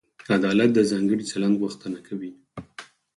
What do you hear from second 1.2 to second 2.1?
چلند غوښتنه